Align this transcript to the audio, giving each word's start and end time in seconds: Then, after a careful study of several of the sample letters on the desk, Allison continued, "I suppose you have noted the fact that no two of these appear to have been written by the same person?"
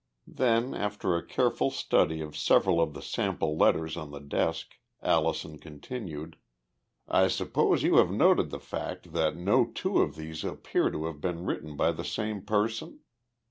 Then, 0.25 0.73
after 0.73 1.15
a 1.15 1.23
careful 1.23 1.69
study 1.69 2.21
of 2.21 2.35
several 2.35 2.81
of 2.81 2.95
the 2.95 3.03
sample 3.03 3.55
letters 3.55 3.95
on 3.95 4.09
the 4.09 4.19
desk, 4.19 4.79
Allison 5.03 5.59
continued, 5.59 6.37
"I 7.07 7.27
suppose 7.27 7.83
you 7.83 7.97
have 7.97 8.09
noted 8.09 8.49
the 8.49 8.59
fact 8.59 9.13
that 9.13 9.37
no 9.37 9.63
two 9.63 9.99
of 10.01 10.15
these 10.15 10.43
appear 10.43 10.89
to 10.89 11.05
have 11.05 11.21
been 11.21 11.45
written 11.45 11.75
by 11.77 11.91
the 11.91 12.03
same 12.03 12.41
person?" 12.41 13.01